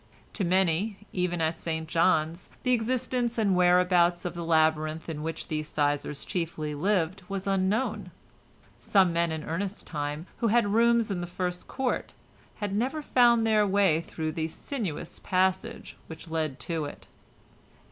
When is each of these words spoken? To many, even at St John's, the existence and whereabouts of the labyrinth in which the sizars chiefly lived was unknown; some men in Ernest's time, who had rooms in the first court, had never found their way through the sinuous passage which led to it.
To 0.33 0.43
many, 0.43 1.05
even 1.13 1.41
at 1.41 1.59
St 1.59 1.87
John's, 1.87 2.49
the 2.63 2.71
existence 2.73 3.37
and 3.37 3.55
whereabouts 3.55 4.25
of 4.25 4.33
the 4.33 4.43
labyrinth 4.43 5.07
in 5.07 5.21
which 5.21 5.47
the 5.47 5.61
sizars 5.61 6.25
chiefly 6.25 6.73
lived 6.73 7.21
was 7.29 7.45
unknown; 7.45 8.09
some 8.79 9.13
men 9.13 9.31
in 9.31 9.43
Ernest's 9.43 9.83
time, 9.83 10.25
who 10.37 10.47
had 10.47 10.73
rooms 10.73 11.11
in 11.11 11.21
the 11.21 11.27
first 11.27 11.67
court, 11.67 12.13
had 12.55 12.73
never 12.75 13.03
found 13.03 13.45
their 13.45 13.67
way 13.67 14.01
through 14.01 14.31
the 14.31 14.47
sinuous 14.47 15.19
passage 15.19 15.95
which 16.07 16.27
led 16.29 16.59
to 16.61 16.85
it. 16.85 17.05